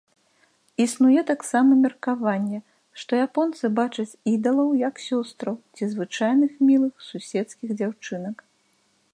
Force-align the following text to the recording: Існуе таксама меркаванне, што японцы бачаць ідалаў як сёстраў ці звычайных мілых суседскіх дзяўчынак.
Існуе 0.85 1.21
таксама 1.31 1.71
меркаванне, 1.81 2.59
што 3.03 3.11
японцы 3.25 3.65
бачаць 3.81 4.07
ідалаў 4.33 4.69
як 4.87 4.95
сёстраў 5.07 5.55
ці 5.77 5.83
звычайных 5.95 6.51
мілых 6.71 6.93
суседскіх 7.11 7.69
дзяўчынак. 7.83 8.37